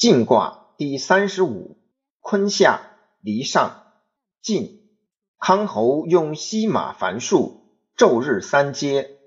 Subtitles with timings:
[0.00, 1.76] 晋卦第三十五，
[2.20, 2.80] 坤下
[3.20, 3.82] 离上，
[4.40, 4.88] 晋。
[5.38, 7.66] 康侯用西马繁数，
[7.98, 9.18] 昼日三接。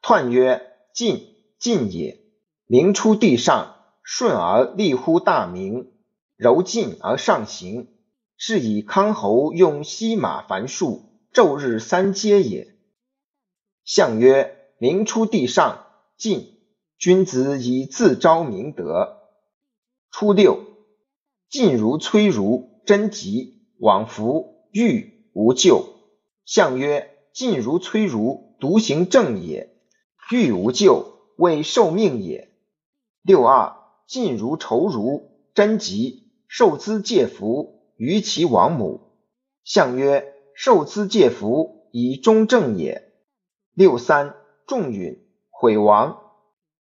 [0.00, 2.18] 彖曰：晋，晋也。
[2.64, 5.92] 明出地上，顺而立乎大明，
[6.36, 7.88] 柔进而上行，
[8.38, 11.02] 是以康侯用西马繁数，
[11.34, 12.74] 昼日三接也。
[13.84, 15.84] 象曰：明出地上，
[16.16, 16.58] 晋。
[16.96, 19.18] 君子以自昭明德。
[20.22, 20.60] 初六，
[21.50, 25.84] 晋如崔如，贞吉，往弗，欲无咎。
[26.44, 29.70] 象曰：晋如崔如，独行正也；
[30.30, 32.52] 欲无咎，未受命也。
[33.22, 33.74] 六二，
[34.06, 39.00] 晋如仇如，贞吉，受资戒福，于其王母。
[39.64, 43.12] 象曰：受资戒福，以忠正也。
[43.74, 44.36] 六三，
[44.68, 46.16] 仲允，毁亡。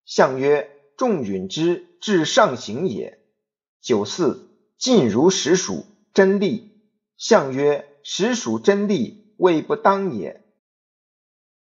[0.04, 3.16] 象曰：仲允之至上行也。
[3.80, 6.72] 九四，晋如实属，真利。
[7.16, 10.44] 象曰：实属真利，谓不当也。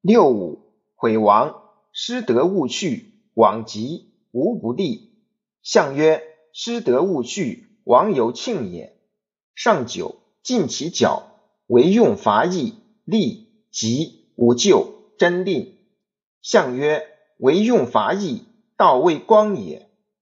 [0.02, 1.61] 六五，毁亡，
[1.92, 5.14] 失德勿去，往极，无不利。
[5.61, 8.97] 象曰：失德勿去，王有庆也。
[9.55, 15.77] 上九，尽其角，为用伐邑，利吉，无咎，真令。
[16.42, 17.05] 象曰：
[17.38, 18.44] 为用伐邑，
[18.77, 19.89] 道未光也。